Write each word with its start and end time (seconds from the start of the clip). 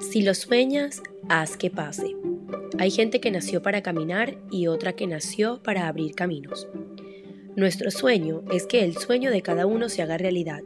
Si 0.00 0.22
lo 0.22 0.32
sueñas, 0.34 1.02
haz 1.28 1.56
que 1.56 1.70
pase. 1.70 2.14
Hay 2.78 2.92
gente 2.92 3.20
que 3.20 3.32
nació 3.32 3.62
para 3.62 3.82
caminar 3.82 4.38
y 4.48 4.68
otra 4.68 4.92
que 4.92 5.08
nació 5.08 5.60
para 5.60 5.88
abrir 5.88 6.14
caminos. 6.14 6.68
Nuestro 7.56 7.90
sueño 7.90 8.42
es 8.52 8.66
que 8.66 8.84
el 8.84 8.96
sueño 8.96 9.32
de 9.32 9.42
cada 9.42 9.66
uno 9.66 9.88
se 9.88 10.00
haga 10.00 10.16
realidad, 10.16 10.62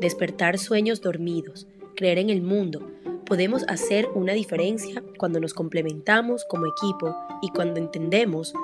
despertar 0.00 0.58
sueños 0.58 1.02
dormidos, 1.02 1.68
creer 1.94 2.18
en 2.18 2.30
el 2.30 2.40
mundo. 2.40 2.90
Podemos 3.26 3.64
hacer 3.68 4.08
una 4.14 4.32
diferencia 4.32 5.02
cuando 5.18 5.40
nos 5.40 5.52
complementamos 5.52 6.46
como 6.46 6.64
equipo 6.66 7.14
y 7.42 7.50
cuando 7.50 7.78
entendemos 7.78 8.54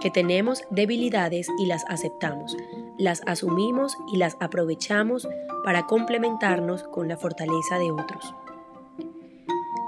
que 0.00 0.10
tenemos 0.10 0.62
debilidades 0.70 1.48
y 1.58 1.66
las 1.66 1.84
aceptamos, 1.88 2.56
las 2.96 3.22
asumimos 3.26 3.96
y 4.12 4.18
las 4.18 4.36
aprovechamos 4.38 5.28
para 5.64 5.86
complementarnos 5.86 6.84
con 6.84 7.08
la 7.08 7.16
fortaleza 7.16 7.80
de 7.80 7.90
otros. 7.90 8.34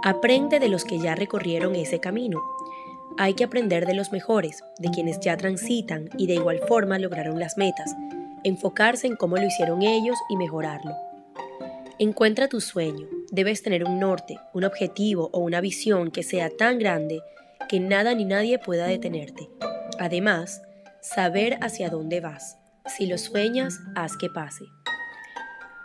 Aprende 0.07 0.61
de 0.61 0.69
los 0.69 0.85
que 0.85 1.01
ya 1.01 1.17
recorrieron 1.17 1.75
ese 1.75 1.99
camino. 1.99 2.41
Hay 3.19 3.35
que 3.35 3.43
aprender 3.43 3.87
de 3.87 3.95
los 3.95 4.13
mejores, 4.13 4.63
de 4.79 4.91
quienes 4.91 5.19
ya 5.19 5.37
transitan 5.37 6.11
y 6.17 6.29
de 6.29 6.35
igual 6.35 6.61
forma 6.69 7.01
lograron 7.01 7.41
las 7.41 7.59
metas, 7.59 7.93
enfocarse 8.45 9.09
en 9.09 9.17
cómo 9.17 9.37
lo 9.37 9.45
hicieron 9.45 9.83
ellos 9.83 10.17
y 10.29 10.37
mejorarlo. 10.37 10.95
Encuentra 11.99 12.47
tu 12.47 12.61
sueño. 12.61 13.09
Debes 13.33 13.65
tener 13.65 13.83
un 13.83 13.99
norte, 13.99 14.39
un 14.55 14.63
objetivo 14.63 15.29
o 15.33 15.41
una 15.41 15.61
visión 15.61 16.13
que 16.13 16.23
sea 16.23 16.51
tan 16.51 16.79
grande 16.79 17.21
que 17.69 17.81
nada 17.81 18.15
ni 18.15 18.25
nadie 18.25 18.61
pueda 18.61 18.87
detenerte. 18.87 19.51
Además, 19.99 20.63
saber 21.01 21.59
hacia 21.63 21.91
dónde 21.91 22.21
vas. 22.21 22.59
Si 22.87 23.07
lo 23.07 23.19
sueñas, 23.19 23.81
haz 23.97 24.17
que 24.17 24.31
pase. 24.31 24.67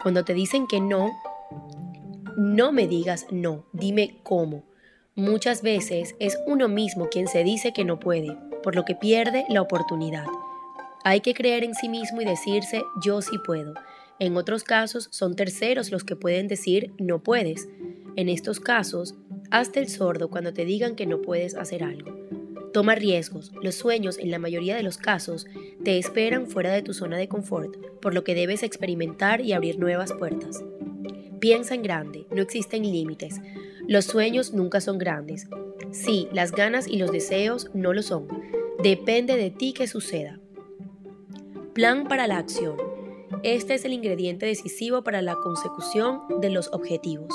Cuando 0.03 0.23
te 0.23 0.35
dicen 0.35 0.67
que 0.67 0.79
no, 0.79 1.09
no 2.37 2.71
me 2.71 2.87
digas 2.87 3.27
no, 3.31 3.65
dime 3.73 4.19
cómo. 4.23 4.63
Muchas 5.15 5.61
veces 5.61 6.15
es 6.19 6.37
uno 6.47 6.67
mismo 6.67 7.09
quien 7.09 7.27
se 7.27 7.43
dice 7.43 7.73
que 7.73 7.85
no 7.85 7.99
puede, 7.99 8.37
por 8.63 8.75
lo 8.75 8.85
que 8.85 8.95
pierde 8.95 9.45
la 9.49 9.61
oportunidad. 9.61 10.25
Hay 11.03 11.21
que 11.21 11.33
creer 11.33 11.63
en 11.63 11.75
sí 11.75 11.89
mismo 11.89 12.21
y 12.21 12.25
decirse 12.25 12.83
yo 13.03 13.21
sí 13.21 13.37
puedo. 13.45 13.73
En 14.19 14.37
otros 14.37 14.63
casos 14.63 15.07
son 15.11 15.35
terceros 15.35 15.91
los 15.91 16.03
que 16.03 16.15
pueden 16.15 16.47
decir 16.47 16.93
no 16.99 17.19
puedes. 17.19 17.67
En 18.15 18.29
estos 18.29 18.59
casos, 18.59 19.15
hazte 19.49 19.79
el 19.79 19.89
sordo 19.89 20.29
cuando 20.29 20.53
te 20.53 20.63
digan 20.63 20.95
que 20.95 21.07
no 21.07 21.21
puedes 21.21 21.55
hacer 21.55 21.83
algo. 21.83 22.11
Toma 22.71 22.95
riesgos. 22.95 23.51
Los 23.61 23.75
sueños, 23.75 24.17
en 24.17 24.31
la 24.31 24.39
mayoría 24.39 24.75
de 24.75 24.83
los 24.83 24.97
casos, 24.97 25.45
te 25.83 25.97
esperan 25.97 26.47
fuera 26.47 26.71
de 26.71 26.83
tu 26.83 26.93
zona 26.93 27.17
de 27.17 27.27
confort, 27.27 27.75
por 27.99 28.13
lo 28.13 28.23
que 28.23 28.35
debes 28.35 28.63
experimentar 28.63 29.41
y 29.41 29.53
abrir 29.53 29.77
nuevas 29.77 30.13
puertas. 30.13 30.63
Piensa 31.41 31.73
en 31.73 31.81
grande, 31.81 32.27
no 32.29 32.43
existen 32.43 32.83
límites. 32.83 33.41
Los 33.87 34.05
sueños 34.05 34.53
nunca 34.53 34.79
son 34.79 34.99
grandes. 34.99 35.47
Sí, 35.89 36.27
las 36.31 36.51
ganas 36.51 36.87
y 36.87 36.97
los 36.97 37.11
deseos 37.11 37.71
no 37.73 37.93
lo 37.93 38.03
son. 38.03 38.27
Depende 38.83 39.35
de 39.35 39.49
ti 39.49 39.73
que 39.73 39.87
suceda. 39.87 40.39
Plan 41.73 42.07
para 42.07 42.27
la 42.27 42.37
acción. 42.37 42.77
Este 43.41 43.73
es 43.73 43.85
el 43.85 43.93
ingrediente 43.93 44.45
decisivo 44.45 45.03
para 45.03 45.23
la 45.23 45.33
consecución 45.33 46.21
de 46.41 46.51
los 46.51 46.71
objetivos. 46.73 47.33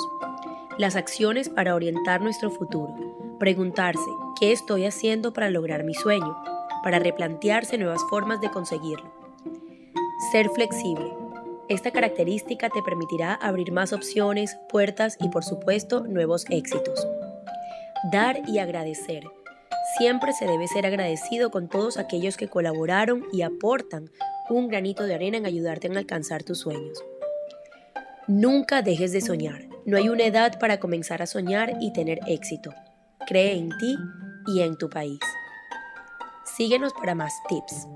Las 0.77 0.95
acciones 0.95 1.49
para 1.49 1.75
orientar 1.75 2.21
nuestro 2.21 2.49
futuro. 2.49 2.95
Preguntarse, 3.41 4.09
¿qué 4.39 4.53
estoy 4.53 4.85
haciendo 4.85 5.33
para 5.33 5.49
lograr 5.49 5.83
mi 5.83 5.93
sueño? 5.93 6.37
Para 6.81 6.99
replantearse 6.99 7.77
nuevas 7.77 8.01
formas 8.09 8.39
de 8.39 8.51
conseguirlo. 8.51 9.11
Ser 10.31 10.47
flexible. 10.47 11.16
Esta 11.69 11.91
característica 11.91 12.69
te 12.69 12.81
permitirá 12.81 13.33
abrir 13.33 13.73
más 13.73 13.91
opciones, 13.91 14.57
puertas 14.69 15.17
y 15.19 15.27
por 15.27 15.43
supuesto 15.43 16.01
nuevos 16.07 16.45
éxitos. 16.49 17.05
Dar 18.11 18.41
y 18.47 18.59
agradecer. 18.59 19.23
Siempre 19.97 20.31
se 20.31 20.45
debe 20.45 20.67
ser 20.69 20.85
agradecido 20.85 21.51
con 21.51 21.67
todos 21.67 21.97
aquellos 21.97 22.37
que 22.37 22.47
colaboraron 22.47 23.25
y 23.33 23.41
aportan 23.41 24.09
un 24.49 24.69
granito 24.69 25.03
de 25.03 25.15
arena 25.15 25.37
en 25.37 25.45
ayudarte 25.45 25.87
a 25.87 25.97
alcanzar 25.97 26.43
tus 26.43 26.59
sueños. 26.59 27.03
Nunca 28.27 28.81
dejes 28.81 29.11
de 29.11 29.19
soñar. 29.19 29.67
No 29.85 29.97
hay 29.97 30.07
una 30.07 30.23
edad 30.23 30.59
para 30.59 30.79
comenzar 30.79 31.21
a 31.21 31.27
soñar 31.27 31.77
y 31.81 31.91
tener 31.91 32.19
éxito. 32.27 32.73
Cree 33.27 33.57
en 33.57 33.69
ti 33.77 33.97
y 34.47 34.61
en 34.61 34.77
tu 34.77 34.89
país. 34.89 35.19
Síguenos 36.55 36.93
para 36.93 37.13
más 37.13 37.33
tips. 37.49 37.87